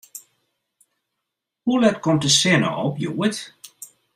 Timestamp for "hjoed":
2.99-3.37